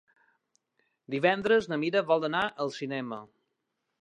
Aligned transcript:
Divendres 1.15 1.69
na 1.73 1.79
Mira 1.85 2.05
vol 2.13 2.27
anar 2.31 2.45
al 2.67 2.75
cinema. 2.79 3.23